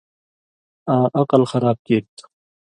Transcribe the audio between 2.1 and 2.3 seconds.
تُھو۔